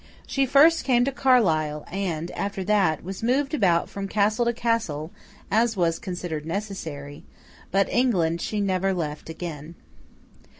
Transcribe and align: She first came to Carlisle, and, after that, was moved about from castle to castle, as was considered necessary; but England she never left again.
She 0.25 0.47
first 0.47 0.83
came 0.83 1.05
to 1.05 1.11
Carlisle, 1.11 1.85
and, 1.91 2.31
after 2.31 2.63
that, 2.63 3.03
was 3.03 3.21
moved 3.21 3.53
about 3.53 3.87
from 3.87 4.07
castle 4.07 4.45
to 4.45 4.51
castle, 4.53 5.11
as 5.51 5.77
was 5.77 5.99
considered 5.99 6.43
necessary; 6.43 7.23
but 7.69 7.87
England 7.87 8.41
she 8.41 8.61
never 8.61 8.95
left 8.95 9.29
again. 9.29 9.75